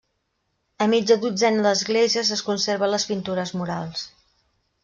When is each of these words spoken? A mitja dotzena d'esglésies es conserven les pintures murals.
A 0.85 0.87
mitja 0.93 1.17
dotzena 1.25 1.67
d'esglésies 1.67 2.33
es 2.39 2.43
conserven 2.49 2.93
les 2.97 3.07
pintures 3.13 3.55
murals. 3.61 4.09